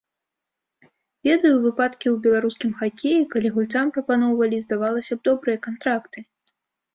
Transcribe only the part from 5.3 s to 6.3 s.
добрыя кантракты.